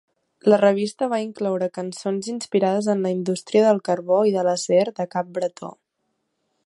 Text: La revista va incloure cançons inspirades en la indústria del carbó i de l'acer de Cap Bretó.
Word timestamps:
La 0.51 0.57
revista 0.59 1.09
va 1.11 1.19
incloure 1.23 1.67
cançons 1.75 2.31
inspirades 2.33 2.89
en 2.95 3.03
la 3.07 3.11
indústria 3.17 3.63
del 3.67 3.83
carbó 3.91 4.19
i 4.31 4.35
de 4.39 4.47
l'acer 4.49 4.83
de 5.01 5.07
Cap 5.13 5.31
Bretó. 5.37 5.71